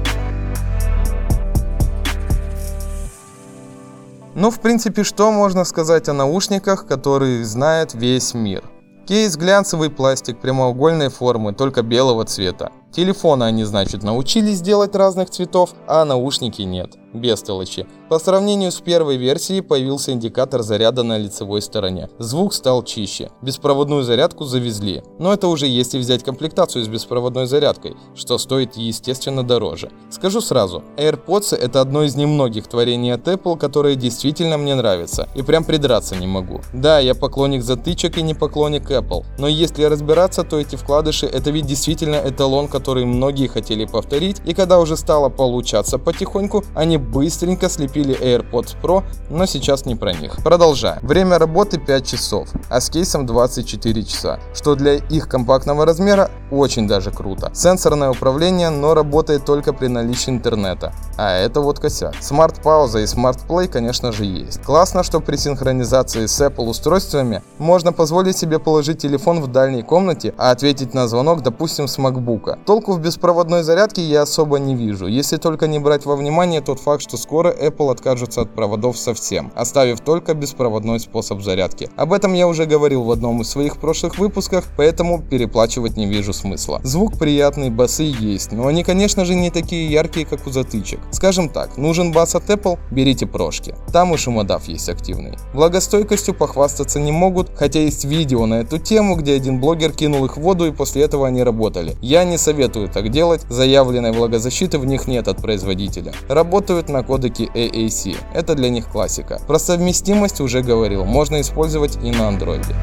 Ну, 4.35 4.49
в 4.49 4.59
принципе, 4.59 5.03
что 5.03 5.31
можно 5.31 5.65
сказать 5.65 6.07
о 6.07 6.13
наушниках, 6.13 6.85
которые 6.85 7.43
знает 7.43 7.93
весь 7.93 8.33
мир? 8.33 8.63
Кейс 9.11 9.35
глянцевый 9.35 9.89
пластик 9.89 10.39
прямоугольной 10.39 11.09
формы, 11.09 11.51
только 11.51 11.83
белого 11.83 12.23
цвета. 12.23 12.71
Телефоны 12.93 13.43
они, 13.43 13.65
значит, 13.65 14.03
научились 14.03 14.61
делать 14.61 14.95
разных 14.95 15.29
цветов, 15.29 15.73
а 15.85 16.05
наушники 16.05 16.61
нет. 16.61 16.95
Бестолочи. 17.13 17.87
По 18.09 18.19
сравнению 18.19 18.71
с 18.71 18.79
первой 18.79 19.17
версией 19.17 19.61
появился 19.61 20.11
индикатор 20.11 20.63
заряда 20.63 21.03
на 21.03 21.17
лицевой 21.17 21.61
стороне. 21.61 22.09
Звук 22.19 22.53
стал 22.53 22.83
чище. 22.83 23.29
Беспроводную 23.41 24.03
зарядку 24.03 24.45
завезли. 24.45 25.03
Но 25.19 25.33
это 25.33 25.47
уже 25.47 25.67
если 25.67 25.97
взять 25.97 26.23
комплектацию 26.23 26.83
с 26.83 26.87
беспроводной 26.87 27.47
зарядкой, 27.47 27.95
что 28.15 28.37
стоит 28.37 28.75
естественно 28.75 29.43
дороже. 29.43 29.91
Скажу 30.09 30.41
сразу, 30.41 30.83
AirPods 30.97 31.55
это 31.55 31.81
одно 31.81 32.03
из 32.03 32.15
немногих 32.15 32.67
творений 32.67 33.13
от 33.13 33.27
Apple, 33.27 33.57
которые 33.57 33.95
действительно 33.95 34.57
мне 34.57 34.75
нравятся. 34.75 35.27
И 35.35 35.41
прям 35.41 35.63
придраться 35.63 36.15
не 36.15 36.27
могу. 36.27 36.61
Да, 36.73 36.99
я 36.99 37.15
поклонник 37.15 37.63
затычек 37.63 38.17
и 38.17 38.21
не 38.21 38.33
поклонник 38.33 38.89
Apple. 38.91 39.25
Но 39.37 39.47
если 39.47 39.83
разбираться, 39.83 40.43
то 40.43 40.59
эти 40.59 40.75
вкладыши 40.75 41.25
это 41.25 41.51
ведь 41.51 41.65
действительно 41.65 42.15
эталон, 42.15 42.67
который 42.67 43.05
многие 43.05 43.47
хотели 43.47 43.85
повторить. 43.85 44.41
И 44.45 44.53
когда 44.53 44.79
уже 44.79 44.97
стало 44.97 45.29
получаться 45.29 45.97
потихоньку, 45.97 46.63
они 46.75 47.00
быстренько 47.01 47.69
слепили 47.69 48.17
AirPods 48.17 48.75
Pro, 48.81 49.03
но 49.29 49.45
сейчас 49.45 49.85
не 49.85 49.95
про 49.95 50.13
них. 50.13 50.37
Продолжаем. 50.43 50.99
Время 51.01 51.39
работы 51.39 51.79
5 51.79 52.05
часов, 52.05 52.49
а 52.69 52.79
с 52.79 52.89
кейсом 52.89 53.25
24 53.25 54.03
часа, 54.03 54.39
что 54.53 54.75
для 54.75 54.95
их 54.95 55.27
компактного 55.27 55.85
размера 55.85 56.29
очень 56.51 56.87
даже 56.87 57.11
круто. 57.11 57.51
Сенсорное 57.53 58.11
управление, 58.11 58.69
но 58.69 58.93
работает 58.93 59.45
только 59.45 59.73
при 59.73 59.87
наличии 59.87 60.29
интернета. 60.29 60.93
А 61.17 61.31
это 61.31 61.61
вот 61.61 61.79
косяк. 61.79 62.15
Смарт-пауза 62.19 62.99
и 62.99 63.07
смарт-плей, 63.07 63.67
конечно 63.67 64.11
же, 64.11 64.25
есть. 64.25 64.61
Классно, 64.61 65.03
что 65.03 65.19
при 65.19 65.37
синхронизации 65.37 66.25
с 66.25 66.41
Apple 66.41 66.67
устройствами 66.67 67.41
можно 67.57 67.93
позволить 67.93 68.37
себе 68.37 68.59
положить 68.59 68.99
телефон 68.99 69.41
в 69.41 69.47
дальней 69.47 69.81
комнате, 69.81 70.33
а 70.37 70.51
ответить 70.51 70.93
на 70.93 71.07
звонок, 71.07 71.41
допустим, 71.41 71.87
с 71.87 71.97
MacBook. 71.97 72.59
Толку 72.65 72.93
в 72.93 72.99
беспроводной 72.99 73.63
зарядке 73.63 74.03
я 74.03 74.23
особо 74.23 74.59
не 74.59 74.75
вижу, 74.75 75.07
если 75.07 75.37
только 75.37 75.67
не 75.67 75.79
брать 75.79 76.05
во 76.05 76.15
внимание 76.15 76.61
тот 76.61 76.79
факт, 76.79 76.90
факт, 76.91 77.03
что 77.03 77.15
скоро 77.15 77.53
Apple 77.53 77.89
откажется 77.89 78.41
от 78.41 78.53
проводов 78.53 78.97
совсем, 78.97 79.53
оставив 79.55 80.01
только 80.01 80.33
беспроводной 80.33 80.99
способ 80.99 81.41
зарядки. 81.41 81.89
Об 81.95 82.11
этом 82.11 82.33
я 82.33 82.49
уже 82.49 82.65
говорил 82.65 83.03
в 83.03 83.11
одном 83.11 83.41
из 83.41 83.49
своих 83.49 83.77
прошлых 83.77 84.17
выпусков, 84.17 84.67
поэтому 84.75 85.21
переплачивать 85.21 85.95
не 85.95 86.05
вижу 86.05 86.33
смысла. 86.33 86.81
Звук 86.83 87.17
приятный, 87.17 87.69
басы 87.69 88.03
есть, 88.03 88.51
но 88.51 88.67
они 88.67 88.83
конечно 88.83 89.23
же 89.23 89.35
не 89.35 89.51
такие 89.51 89.89
яркие, 89.89 90.25
как 90.25 90.45
у 90.47 90.51
затычек. 90.51 90.99
Скажем 91.11 91.47
так, 91.47 91.77
нужен 91.77 92.11
бас 92.11 92.35
от 92.35 92.49
Apple, 92.49 92.77
берите 92.91 93.25
прошки. 93.25 93.73
Там 93.93 94.13
и 94.13 94.17
шумодав 94.17 94.67
есть 94.67 94.89
активный. 94.89 95.37
Влагостойкостью 95.53 96.33
похвастаться 96.33 96.99
не 96.99 97.13
могут, 97.13 97.51
хотя 97.55 97.79
есть 97.79 98.03
видео 98.03 98.45
на 98.47 98.55
эту 98.55 98.79
тему, 98.79 99.15
где 99.15 99.33
один 99.35 99.61
блогер 99.61 99.93
кинул 99.93 100.25
их 100.25 100.35
в 100.35 100.41
воду 100.41 100.65
и 100.65 100.71
после 100.71 101.03
этого 101.03 101.25
они 101.25 101.41
работали. 101.41 101.95
Я 102.01 102.25
не 102.25 102.37
советую 102.37 102.89
так 102.89 103.11
делать, 103.11 103.45
заявленной 103.47 104.11
влагозащиты 104.11 104.77
в 104.77 104.85
них 104.85 105.07
нет 105.07 105.29
от 105.29 105.37
производителя. 105.37 106.11
Работают 106.27 106.80
работают 106.81 106.89
на 106.89 107.03
кодеке 107.03 107.45
AAC. 107.53 108.17
Это 108.33 108.55
для 108.55 108.69
них 108.69 108.87
классика. 108.87 109.39
Про 109.47 109.59
совместимость 109.59 110.41
уже 110.41 110.61
говорил, 110.61 111.05
можно 111.05 111.39
использовать 111.39 111.97
и 112.03 112.11
на 112.11 112.27
андроиде. 112.27 112.75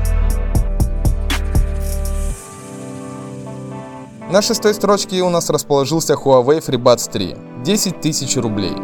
На 4.30 4.42
шестой 4.42 4.74
строчке 4.74 5.22
у 5.22 5.30
нас 5.30 5.50
расположился 5.50 6.14
Huawei 6.14 6.60
FreeBuds 6.60 7.10
3. 7.10 7.36
10 7.64 8.00
тысяч 8.00 8.36
рублей. 8.36 8.74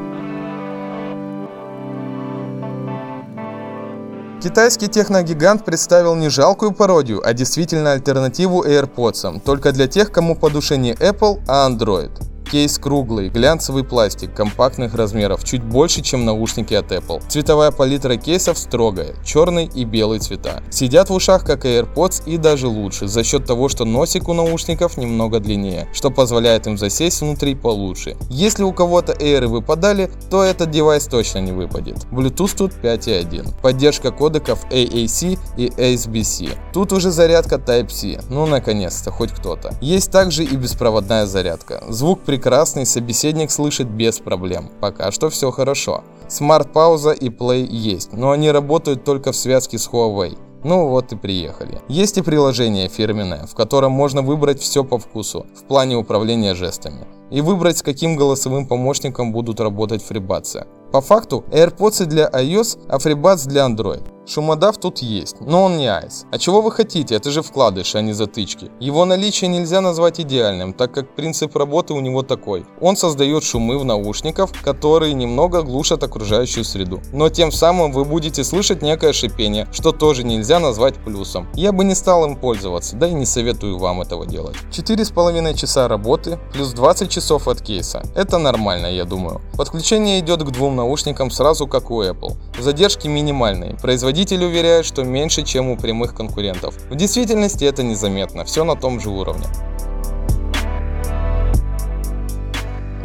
Китайский 4.42 4.88
техногигант 4.88 5.64
представил 5.64 6.16
не 6.16 6.28
жалкую 6.28 6.72
пародию, 6.72 7.20
а 7.24 7.32
действительно 7.32 7.92
альтернативу 7.92 8.62
AirPods, 8.64 9.40
только 9.40 9.72
для 9.72 9.86
тех, 9.86 10.12
кому 10.12 10.34
по 10.34 10.50
душе 10.50 10.76
не 10.76 10.92
Apple, 10.92 11.40
а 11.48 11.68
Android. 11.68 12.33
Кейс 12.50 12.78
круглый, 12.78 13.30
глянцевый 13.30 13.84
пластик, 13.84 14.32
компактных 14.32 14.94
размеров, 14.94 15.42
чуть 15.44 15.62
больше, 15.62 16.02
чем 16.02 16.24
наушники 16.24 16.74
от 16.74 16.92
Apple. 16.92 17.22
Цветовая 17.28 17.72
палитра 17.72 18.16
кейсов 18.16 18.58
строгая, 18.58 19.14
черный 19.24 19.66
и 19.74 19.84
белый 19.84 20.20
цвета. 20.20 20.62
Сидят 20.70 21.10
в 21.10 21.14
ушах, 21.14 21.44
как 21.44 21.64
AirPods 21.64 22.22
и 22.26 22.36
даже 22.36 22.68
лучше, 22.68 23.08
за 23.08 23.24
счет 23.24 23.44
того, 23.44 23.68
что 23.68 23.84
носик 23.84 24.28
у 24.28 24.34
наушников 24.34 24.96
немного 24.96 25.40
длиннее, 25.40 25.88
что 25.92 26.10
позволяет 26.10 26.66
им 26.68 26.78
засесть 26.78 27.20
внутри 27.20 27.54
получше. 27.54 28.16
Если 28.30 28.62
у 28.62 28.72
кого-то 28.72 29.12
Air 29.12 29.46
выпадали, 29.46 30.10
то 30.30 30.44
этот 30.44 30.70
девайс 30.70 31.06
точно 31.06 31.40
не 31.40 31.52
выпадет. 31.52 32.06
Bluetooth 32.12 32.56
тут 32.56 32.72
5.1. 32.72 33.60
Поддержка 33.62 34.12
кодеков 34.12 34.64
AAC 34.70 35.38
и 35.56 35.66
ASBC. 35.66 36.56
Тут 36.72 36.92
уже 36.92 37.10
зарядка 37.10 37.56
Type-C. 37.56 38.20
Ну 38.30 38.46
наконец-то, 38.46 39.10
хоть 39.10 39.32
кто-то. 39.32 39.74
Есть 39.80 40.12
также 40.12 40.44
и 40.44 40.56
беспроводная 40.56 41.26
зарядка. 41.26 41.82
Звук 41.88 42.20
прекрасный 42.20 42.43
прекрасный 42.44 42.84
собеседник 42.84 43.50
слышит 43.50 43.88
без 43.88 44.18
проблем. 44.18 44.68
Пока 44.78 45.10
что 45.12 45.30
все 45.30 45.50
хорошо. 45.50 46.04
Смарт-пауза 46.28 47.12
и 47.12 47.30
Play 47.30 47.66
есть, 47.66 48.12
но 48.12 48.32
они 48.32 48.50
работают 48.50 49.02
только 49.02 49.32
в 49.32 49.36
связке 49.36 49.78
с 49.78 49.88
Huawei. 49.88 50.36
Ну 50.62 50.88
вот 50.88 51.10
и 51.12 51.16
приехали. 51.16 51.80
Есть 51.88 52.18
и 52.18 52.22
приложение 52.22 52.88
фирменное, 52.88 53.46
в 53.46 53.54
котором 53.54 53.92
можно 53.92 54.20
выбрать 54.20 54.60
все 54.60 54.84
по 54.84 54.98
вкусу 54.98 55.46
в 55.56 55.64
плане 55.64 55.96
управления 55.96 56.54
жестами. 56.54 57.06
И 57.30 57.40
выбрать, 57.40 57.78
с 57.78 57.82
каким 57.82 58.14
голосовым 58.14 58.66
помощником 58.66 59.32
будут 59.32 59.58
работать 59.60 60.02
фрибатсы. 60.02 60.66
По 60.92 61.00
факту 61.00 61.44
AirPods 61.50 62.04
для 62.04 62.28
iOS, 62.28 62.78
а 62.88 62.98
FreeBuds 62.98 63.48
для 63.48 63.66
Android. 63.66 64.02
Шумодав 64.26 64.78
тут 64.78 65.00
есть, 65.00 65.40
но 65.40 65.64
он 65.64 65.76
не 65.76 65.86
айс. 65.86 66.24
А 66.32 66.38
чего 66.38 66.62
вы 66.62 66.72
хотите? 66.72 67.14
Это 67.14 67.30
же 67.30 67.42
вкладыш, 67.42 67.94
а 67.94 68.00
не 68.00 68.14
затычки. 68.14 68.70
Его 68.80 69.04
наличие 69.04 69.48
нельзя 69.50 69.82
назвать 69.82 70.18
идеальным, 70.18 70.72
так 70.72 70.92
как 70.92 71.14
принцип 71.14 71.54
работы 71.56 71.92
у 71.92 72.00
него 72.00 72.22
такой. 72.22 72.64
Он 72.80 72.96
создает 72.96 73.44
шумы 73.44 73.78
в 73.78 73.84
наушниках, 73.84 74.50
которые 74.62 75.12
немного 75.12 75.62
глушат 75.62 76.02
окружающую 76.02 76.64
среду. 76.64 77.02
Но 77.12 77.28
тем 77.28 77.52
самым 77.52 77.92
вы 77.92 78.06
будете 78.06 78.44
слышать 78.44 78.80
некое 78.80 79.12
шипение, 79.12 79.68
что 79.72 79.92
тоже 79.92 80.24
нельзя 80.24 80.58
назвать 80.58 80.94
плюсом. 80.94 81.46
Я 81.54 81.72
бы 81.72 81.84
не 81.84 81.94
стал 81.94 82.24
им 82.24 82.36
пользоваться, 82.36 82.96
да 82.96 83.06
и 83.06 83.12
не 83.12 83.26
советую 83.26 83.76
вам 83.76 84.00
этого 84.00 84.26
делать. 84.26 84.56
4,5 84.70 85.54
часа 85.54 85.86
работы 85.86 86.38
плюс 86.54 86.72
20 86.72 87.10
часов 87.10 87.46
от 87.46 87.60
кейса. 87.60 88.02
Это 88.14 88.38
нормально, 88.38 88.86
я 88.86 89.04
думаю. 89.04 89.42
Подключение 89.58 90.20
идет 90.20 90.42
к 90.42 90.50
двум 90.50 90.76
наушникам 90.76 91.30
сразу 91.30 91.66
как 91.66 91.90
у 91.90 92.02
Apple. 92.02 92.32
Задержки 92.58 93.06
минимальные. 93.06 93.76
Производитель 93.82 94.13
Производитель 94.14 94.44
уверяет, 94.44 94.86
что 94.86 95.02
меньше, 95.02 95.42
чем 95.42 95.70
у 95.70 95.76
прямых 95.76 96.14
конкурентов. 96.14 96.76
В 96.88 96.94
действительности 96.94 97.64
это 97.64 97.82
незаметно, 97.82 98.44
все 98.44 98.62
на 98.62 98.76
том 98.76 99.00
же 99.00 99.10
уровне. 99.10 99.44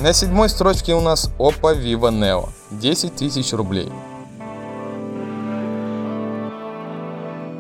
На 0.02 0.14
седьмой 0.14 0.50
строчке 0.50 0.94
у 0.94 1.02
нас 1.02 1.32
Oppo 1.40 1.76
Vivo 1.76 2.12
Neo. 2.12 2.50
10 2.70 3.16
тысяч 3.16 3.54
рублей. 3.54 3.90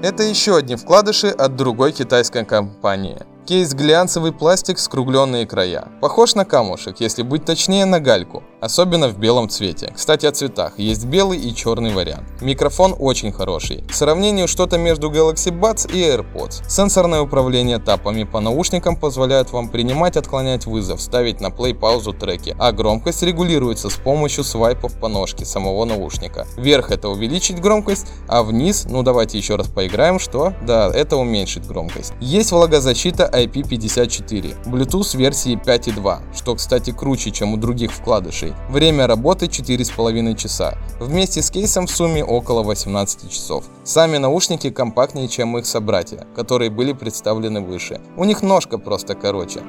Это 0.04 0.22
еще 0.22 0.56
одни 0.56 0.76
вкладыши 0.76 1.30
от 1.30 1.56
другой 1.56 1.92
китайской 1.92 2.46
компании. 2.46 3.18
Кейс 3.46 3.74
глянцевый 3.74 4.32
пластик, 4.32 4.78
скругленные 4.78 5.48
края. 5.48 5.88
Похож 6.02 6.36
на 6.36 6.46
камушек, 6.46 7.00
если 7.00 7.24
быть 7.24 7.46
точнее 7.46 7.86
на 7.86 8.00
гальку. 8.00 8.44
особенно 8.62 9.08
в 9.08 9.18
белом 9.18 9.50
цвете. 9.50 9.94
Кстати, 9.96 10.26
о 10.26 10.32
цветах. 10.32 10.78
Есть 10.78 11.06
белый 11.06 11.40
и 11.40 11.56
черный 11.56 11.94
вариант. 11.94 12.42
Микрофон 12.42 12.96
очень 12.98 13.32
хороший. 13.32 13.84
К 13.88 13.94
сравнению 13.94 14.48
что-то 14.48 14.78
между 14.78 15.10
Galaxy 15.10 15.58
Buds 15.58 15.92
и 15.92 16.02
AirPods. 16.02 16.70
Сенсорное 16.70 17.22
управление 17.22 17.80
тапами 17.80 18.24
по 18.24 18.40
наушникам 18.40 18.96
позволяет 18.96 19.52
вам 19.52 19.70
принимать, 19.70 20.18
отклонять 20.18 20.66
вызов, 20.66 21.02
ставить 21.02 21.42
на 21.42 21.48
play 21.48 21.74
паузу 21.74 22.14
треки, 22.14 22.56
а 22.60 22.72
громкость 22.72 23.24
регулируется 23.24 23.90
с 23.90 23.96
помощью 23.96 24.44
свайпов 24.44 25.00
по 25.00 25.08
ножке 25.08 25.46
самого 25.46 25.86
наушника. 25.86 26.46
Вверх 26.58 26.92
это 26.92 27.10
увеличить 27.10 27.60
громкость, 27.62 28.08
а 28.28 28.44
вниз, 28.44 28.86
ну 28.90 29.04
давайте 29.04 29.38
еще 29.38 29.56
раз 29.56 29.68
поиграем, 29.68 30.20
что? 30.20 30.54
Да, 30.62 30.92
это 30.94 31.18
уменьшит 31.18 31.66
громкость. 31.66 32.14
Есть 32.20 32.52
влагозащита 32.52 33.26
IP54, 33.46 34.66
Bluetooth 34.66 35.18
версии 35.18 35.56
5.2, 35.56 36.36
что, 36.36 36.56
кстати, 36.56 36.92
круче, 36.92 37.32
чем 37.32 37.54
у 37.54 37.58
других 37.58 37.92
вкладышей. 37.92 38.54
Время 38.70 39.08
работы 39.08 39.46
4,5 39.46 40.36
часа. 40.36 40.78
Вместе 41.00 41.42
с 41.42 41.50
кейсом 41.50 41.88
в 41.88 41.92
сумме 41.92 42.24
около 42.24 42.64
18 42.64 43.32
часов. 43.32 43.66
Сами 43.84 44.18
наушники 44.18 44.70
компактнее, 44.70 45.28
чем 45.28 45.58
их 45.58 45.66
собратья, 45.66 46.28
которые 46.36 46.70
были 46.70 46.94
представлены 46.94 47.62
выше. 47.62 48.02
У 48.18 48.26
них 48.26 48.42
ножка 48.42 48.78
просто 48.78 49.16
короче. 49.16 49.62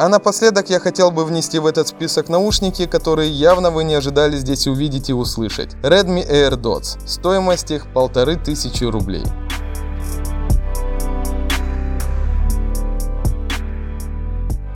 А 0.00 0.08
напоследок 0.08 0.70
я 0.70 0.80
хотел 0.80 1.10
бы 1.10 1.26
внести 1.26 1.58
в 1.58 1.66
этот 1.66 1.88
список 1.88 2.30
наушники, 2.30 2.86
которые 2.86 3.30
явно 3.30 3.70
вы 3.70 3.84
не 3.84 3.92
ожидали 3.92 4.34
здесь 4.38 4.66
увидеть 4.66 5.10
и 5.10 5.12
услышать. 5.12 5.74
Redmi 5.82 6.26
AirDots. 6.26 7.06
Стоимость 7.06 7.70
их 7.70 7.86
полторы 7.92 8.36
тысячи 8.36 8.84
рублей. 8.84 9.24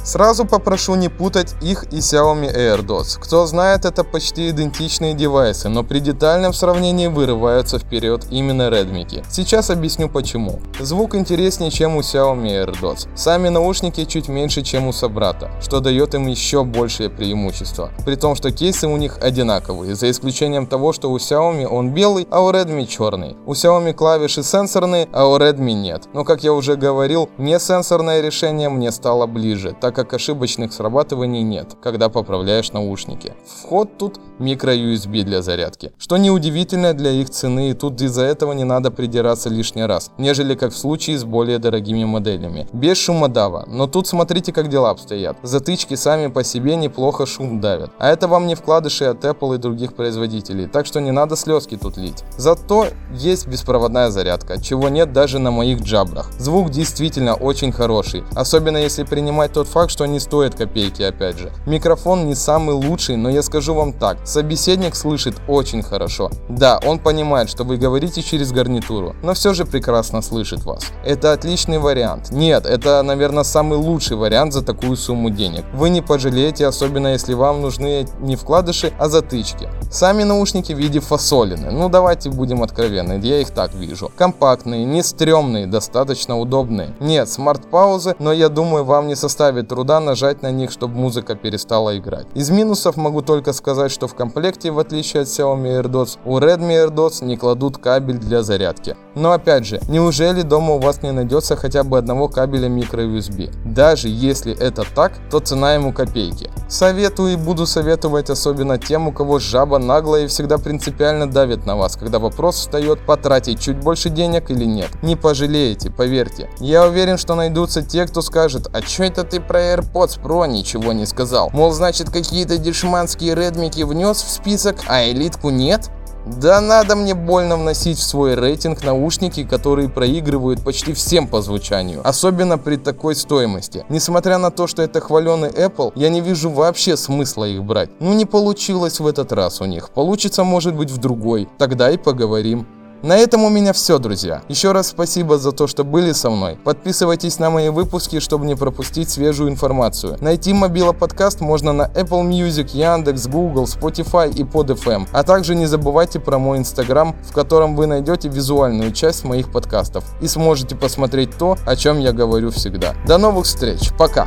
Сразу 0.04 0.44
попрошу 0.44 0.94
не 0.96 1.08
путать 1.08 1.54
их 1.62 1.84
и 1.84 1.96
Xiaomi 1.96 2.54
AirDots. 2.54 3.18
Кто 3.20 3.46
знает, 3.46 3.86
это 3.86 4.04
почти 4.04 4.50
идентичные 4.50 5.14
девайсы, 5.14 5.70
но 5.70 5.82
при 5.82 5.98
детальном 5.98 6.52
сравнении 6.52 7.06
вырываются 7.06 7.78
вперед 7.78 8.26
именно 8.30 8.68
Redmi. 8.68 9.24
Сейчас 9.30 9.70
объясню 9.70 10.10
почему. 10.10 10.60
Звук 10.78 11.14
интереснее, 11.14 11.70
чем 11.70 11.96
у 11.96 12.00
Xiaomi 12.00 12.66
AirDots. 12.66 13.08
Сами 13.16 13.48
наушники 13.48 14.04
чуть 14.04 14.28
меньше, 14.28 14.60
чем 14.62 14.88
у 14.88 14.92
собрата, 14.92 15.50
что 15.62 15.80
дает 15.80 16.14
им 16.14 16.26
еще 16.26 16.64
большее 16.64 17.08
преимущество. 17.08 17.90
При 18.04 18.16
том, 18.16 18.34
что 18.34 18.50
кейсы 18.50 18.86
у 18.86 18.98
них 18.98 19.18
одинаковые, 19.22 19.94
за 19.94 20.10
исключением 20.10 20.66
того, 20.66 20.92
что 20.92 21.10
у 21.10 21.16
Xiaomi 21.16 21.66
он 21.66 21.94
белый, 21.94 22.28
а 22.30 22.42
у 22.42 22.50
Redmi 22.50 22.86
черный. 22.86 23.38
У 23.46 23.52
Xiaomi 23.52 23.94
клавиши 23.94 24.42
сенсорные, 24.42 25.08
а 25.12 25.26
у 25.26 25.38
Redmi 25.38 25.72
нет. 25.72 26.02
Но 26.12 26.24
как 26.24 26.44
я 26.44 26.52
уже 26.52 26.76
говорил, 26.76 27.30
не 27.38 27.58
сенсорное 27.58 28.20
решение 28.20 28.68
мне 28.68 28.92
стало 28.92 29.26
ближе, 29.26 29.74
так 29.80 29.93
как 29.94 30.12
ошибочных 30.12 30.72
срабатываний 30.72 31.42
нет, 31.42 31.76
когда 31.82 32.08
поправляешь 32.10 32.72
наушники. 32.72 33.32
Вход 33.46 33.96
тут 33.96 34.20
микро-USB 34.38 35.22
для 35.22 35.40
зарядки, 35.40 35.92
что 35.98 36.16
неудивительно 36.16 36.92
для 36.92 37.10
их 37.10 37.30
цены 37.30 37.70
и 37.70 37.74
тут 37.74 38.02
из-за 38.02 38.24
этого 38.24 38.52
не 38.52 38.64
надо 38.64 38.90
придираться 38.90 39.48
лишний 39.48 39.84
раз, 39.84 40.10
нежели 40.18 40.54
как 40.54 40.72
в 40.72 40.76
случае 40.76 41.18
с 41.18 41.24
более 41.24 41.58
дорогими 41.58 42.04
моделями. 42.04 42.66
Без 42.72 42.98
шумодава, 42.98 43.64
но 43.68 43.86
тут 43.86 44.06
смотрите 44.06 44.52
как 44.52 44.68
дела 44.68 44.90
обстоят. 44.90 45.36
Затычки 45.42 45.94
сами 45.94 46.26
по 46.26 46.44
себе 46.44 46.76
неплохо 46.76 47.26
шум 47.26 47.60
давят, 47.60 47.90
а 47.98 48.10
это 48.10 48.28
вам 48.28 48.46
не 48.46 48.54
вкладыши 48.54 49.04
от 49.04 49.24
Apple 49.24 49.54
и 49.54 49.58
других 49.58 49.94
производителей, 49.94 50.66
так 50.66 50.86
что 50.86 51.00
не 51.00 51.12
надо 51.12 51.36
слезки 51.36 51.76
тут 51.76 51.96
лить. 51.96 52.24
Зато 52.36 52.88
есть 53.12 53.46
беспроводная 53.46 54.10
зарядка, 54.10 54.60
чего 54.60 54.88
нет 54.88 55.12
даже 55.12 55.38
на 55.38 55.50
моих 55.50 55.82
джабрах. 55.82 56.30
Звук 56.38 56.70
действительно 56.70 57.34
очень 57.34 57.72
хороший, 57.72 58.24
особенно 58.34 58.78
если 58.78 59.04
принимать 59.04 59.52
тот 59.52 59.68
факт, 59.68 59.83
факт, 59.84 59.92
что 59.92 60.04
они 60.04 60.18
стоят 60.18 60.54
копейки 60.54 61.02
опять 61.02 61.38
же. 61.38 61.52
Микрофон 61.66 62.26
не 62.26 62.34
самый 62.34 62.74
лучший, 62.74 63.16
но 63.16 63.28
я 63.28 63.42
скажу 63.42 63.74
вам 63.74 63.92
так, 63.92 64.16
собеседник 64.24 64.94
слышит 64.94 65.34
очень 65.46 65.82
хорошо. 65.82 66.30
Да, 66.48 66.80
он 66.86 66.98
понимает, 66.98 67.50
что 67.50 67.64
вы 67.64 67.76
говорите 67.76 68.22
через 68.22 68.50
гарнитуру, 68.52 69.14
но 69.22 69.34
все 69.34 69.52
же 69.52 69.66
прекрасно 69.66 70.22
слышит 70.22 70.64
вас. 70.64 70.84
Это 71.04 71.32
отличный 71.32 71.78
вариант. 71.78 72.30
Нет, 72.30 72.64
это, 72.64 73.02
наверное, 73.02 73.44
самый 73.44 73.76
лучший 73.78 74.16
вариант 74.16 74.54
за 74.54 74.62
такую 74.62 74.96
сумму 74.96 75.28
денег. 75.28 75.64
Вы 75.74 75.90
не 75.90 76.00
пожалеете, 76.00 76.66
особенно 76.66 77.08
если 77.08 77.34
вам 77.34 77.60
нужны 77.60 78.06
не 78.20 78.36
вкладыши, 78.36 78.92
а 78.98 79.08
затычки. 79.08 79.68
Сами 79.90 80.24
наушники 80.24 80.72
в 80.72 80.78
виде 80.78 81.00
фасолины. 81.00 81.70
Ну 81.70 81.88
давайте 81.90 82.30
будем 82.30 82.62
откровенны, 82.62 83.20
я 83.22 83.40
их 83.40 83.50
так 83.50 83.74
вижу. 83.74 84.10
Компактные, 84.16 84.86
не 84.86 85.02
стрёмные, 85.02 85.66
достаточно 85.66 86.38
удобные. 86.38 86.94
Нет, 87.00 87.28
смарт-паузы, 87.28 88.14
но 88.18 88.32
я 88.32 88.48
думаю 88.48 88.84
вам 88.84 89.08
не 89.08 89.16
составит 89.16 89.73
труда 89.74 89.98
нажать 89.98 90.40
на 90.40 90.52
них, 90.52 90.70
чтобы 90.70 90.94
музыка 90.94 91.34
перестала 91.34 91.98
играть. 91.98 92.28
Из 92.34 92.48
минусов 92.48 92.96
могу 92.96 93.22
только 93.22 93.52
сказать, 93.52 93.90
что 93.90 94.06
в 94.06 94.14
комплекте, 94.14 94.70
в 94.70 94.78
отличие 94.78 95.22
от 95.22 95.28
Xiaomi 95.28 95.82
AirDots, 95.82 96.18
у 96.24 96.38
Redmi 96.38 96.86
AirDots 96.86 97.24
не 97.24 97.36
кладут 97.36 97.78
кабель 97.78 98.18
для 98.18 98.44
зарядки. 98.44 98.96
Но 99.16 99.32
опять 99.32 99.66
же, 99.66 99.80
неужели 99.88 100.42
дома 100.42 100.74
у 100.74 100.78
вас 100.78 101.02
не 101.02 101.10
найдется 101.10 101.56
хотя 101.56 101.82
бы 101.82 101.98
одного 101.98 102.28
кабеля 102.28 102.68
microUSB? 102.68 103.50
Даже 103.64 104.08
если 104.08 104.56
это 104.56 104.84
так, 104.94 105.12
то 105.28 105.40
цена 105.40 105.74
ему 105.74 105.92
копейки. 105.92 106.50
Советую 106.68 107.34
и 107.34 107.36
буду 107.36 107.66
советовать 107.66 108.30
особенно 108.30 108.78
тем, 108.78 109.08
у 109.08 109.12
кого 109.12 109.38
жаба 109.38 109.78
наглая 109.78 110.24
и 110.24 110.26
всегда 110.26 110.58
принципиально 110.58 111.30
давит 111.30 111.66
на 111.66 111.76
вас, 111.76 111.96
когда 111.96 112.18
вопрос 112.18 112.56
встает 112.56 113.00
потратить 113.04 113.60
чуть 113.60 113.78
больше 113.78 114.08
денег 114.08 114.50
или 114.50 114.64
нет. 114.64 114.90
Не 115.02 115.14
пожалеете, 115.14 115.90
поверьте. 115.90 116.48
Я 116.58 116.86
уверен, 116.86 117.18
что 117.18 117.34
найдутся 117.34 117.82
те, 117.82 118.06
кто 118.06 118.22
скажет, 118.22 118.68
а 118.72 118.80
чё 118.80 119.04
это 119.04 119.24
ты 119.24 119.40
про 119.40 119.74
AirPods 119.74 120.20
Pro 120.22 120.48
ничего 120.48 120.92
не 120.92 121.06
сказал. 121.06 121.50
Мол, 121.52 121.72
значит, 121.72 122.10
какие-то 122.10 122.56
дешманские 122.56 123.34
редмики 123.34 123.82
внес 123.82 124.22
в 124.22 124.30
список, 124.30 124.76
а 124.86 125.04
элитку 125.04 125.50
нет? 125.50 125.90
Да 126.26 126.62
надо 126.62 126.96
мне 126.96 127.14
больно 127.14 127.56
вносить 127.56 127.98
в 127.98 128.02
свой 128.02 128.34
рейтинг 128.34 128.82
наушники, 128.82 129.44
которые 129.44 129.90
проигрывают 129.90 130.62
почти 130.62 130.94
всем 130.94 131.28
по 131.28 131.42
звучанию, 131.42 132.00
особенно 132.02 132.56
при 132.56 132.76
такой 132.76 133.14
стоимости. 133.14 133.84
Несмотря 133.90 134.38
на 134.38 134.50
то, 134.50 134.66
что 134.66 134.80
это 134.80 135.00
хваленый 135.00 135.50
Apple, 135.50 135.92
я 135.96 136.08
не 136.08 136.22
вижу 136.22 136.48
вообще 136.48 136.96
смысла 136.96 137.44
их 137.44 137.62
брать. 137.62 137.90
Ну 138.00 138.14
не 138.14 138.24
получилось 138.24 139.00
в 139.00 139.06
этот 139.06 139.32
раз 139.32 139.60
у 139.60 139.66
них, 139.66 139.90
получится 139.90 140.44
может 140.44 140.74
быть 140.74 140.90
в 140.90 140.96
другой, 140.96 141.46
тогда 141.58 141.90
и 141.90 141.98
поговорим. 141.98 142.66
На 143.04 143.18
этом 143.18 143.44
у 143.44 143.50
меня 143.50 143.74
все, 143.74 143.98
друзья. 143.98 144.40
Еще 144.48 144.72
раз 144.72 144.88
спасибо 144.88 145.36
за 145.36 145.52
то, 145.52 145.66
что 145.66 145.84
были 145.84 146.12
со 146.12 146.30
мной. 146.30 146.56
Подписывайтесь 146.64 147.38
на 147.38 147.50
мои 147.50 147.68
выпуски, 147.68 148.18
чтобы 148.18 148.46
не 148.46 148.54
пропустить 148.54 149.10
свежую 149.10 149.50
информацию. 149.50 150.16
Найти 150.22 150.54
Мобила 150.54 150.94
подкаст 150.94 151.42
можно 151.42 151.74
на 151.74 151.82
Apple 151.88 152.26
Music, 152.26 152.70
Яндекс, 152.72 153.26
Google, 153.26 153.64
Spotify 153.64 154.34
и 154.34 154.42
PodFM. 154.42 155.06
А 155.12 155.22
также 155.22 155.54
не 155.54 155.66
забывайте 155.66 156.18
про 156.18 156.38
мой 156.38 156.56
инстаграм, 156.56 157.14
в 157.28 157.34
котором 157.34 157.76
вы 157.76 157.84
найдете 157.84 158.30
визуальную 158.30 158.90
часть 158.90 159.22
моих 159.22 159.52
подкастов 159.52 160.06
и 160.22 160.26
сможете 160.26 160.74
посмотреть 160.74 161.36
то, 161.36 161.58
о 161.66 161.76
чем 161.76 161.98
я 161.98 162.12
говорю 162.12 162.52
всегда. 162.52 162.94
До 163.06 163.18
новых 163.18 163.44
встреч. 163.44 163.90
Пока. 163.98 164.26